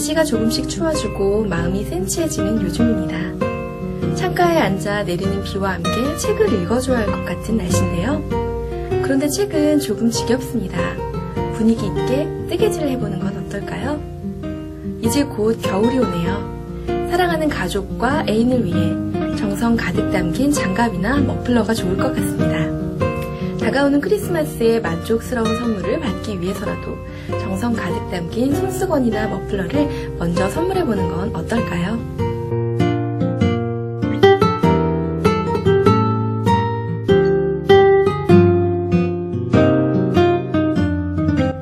[0.00, 4.16] 날씨가 조금씩 추워지고 마음이 센치해지는 요즘입니다.
[4.16, 8.22] 창가에 앉아 내리는 비와 함께 책을 읽어줘야 할 것 같은 날씨인데요.
[9.02, 10.78] 그런데 책은 조금 지겹습니다.
[11.54, 14.00] 분위기 있게 뜨개질을 해보는 건 어떨까요?
[15.02, 17.08] 이제 곧 겨울이 오네요.
[17.10, 22.69] 사랑하는 가족과 애인을 위해 정성 가득 담긴 장갑이나 머플러가 좋을 것 같습니다.
[23.60, 26.96] 다가오는 크리스마스에 만족스러운 선물을 받기 위해서라도
[27.28, 31.98] 정성 가득 담긴 손수건이나 머플러를 먼저 선물해보는 건 어떨까요?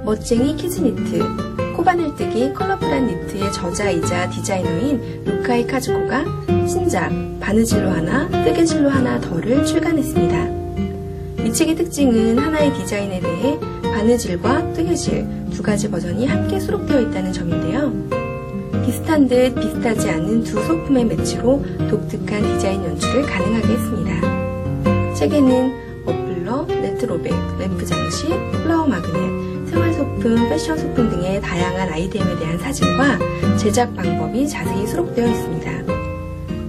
[0.04, 1.18] 멋쟁이 키즈 니트,
[1.76, 6.24] 코바늘뜨기 컬러풀한 니트의 저자이자 디자이너인 루카이 카즈코가
[6.66, 7.10] 신작
[7.40, 10.57] 바느질로 하나, 뜨개질로 하나 더를 출간했습니다.
[11.48, 17.90] 이 책의 특징은 하나의 디자인에 대해 바느질과 뜨개질 두 가지 버전이 함께 수록되어 있다는 점인데요.
[18.84, 25.14] 비슷한 듯 비슷하지 않은 두 소품의 매치로 독특한 디자인 연출을 가능하게 했습니다.
[25.14, 32.58] 책에는 머플러, 네트로백, 램프 장식, 플라워 마그넷, 생활 소품, 패션 소품 등의 다양한 아이템에 대한
[32.58, 35.70] 사진과 제작 방법이 자세히 수록되어 있습니다.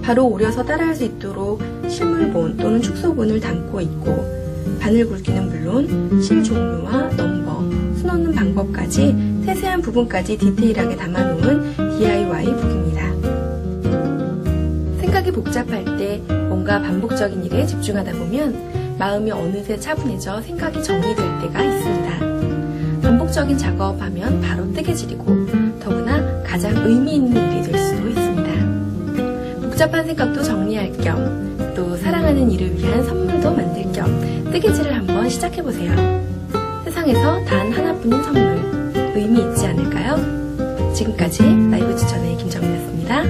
[0.02, 4.39] 바로 오려서 따라할 수 있도록 실물본 또는 축소본을 담고 있고
[4.80, 13.10] 바늘 굵기는 물론 실 종류와 넘버, 수놓는 방법까지 세세한 부분까지 디테일하게 담아놓은 DIY 북입니다.
[15.00, 22.18] 생각이 복잡할 때 뭔가 반복적인 일에 집중하다 보면 마음이 어느새 차분해져 생각이 정리될 때가 있습니다.
[23.02, 29.60] 반복적인 작업하면 바로 뜨개질이고 더구나 가장 의미 있는 일이 될 수도 있습니다.
[29.62, 33.29] 복잡한 생각도 정리할 겸 또 사랑하는 이를 위한 겸
[34.60, 35.90] 뜨개질을 한번 시작해보세요.
[36.84, 40.92] 세상에서 단 하나뿐인 선물, 의미 있지 않을까요?
[40.92, 43.22] 지금까지 라이브 추천의 김정민였습니다.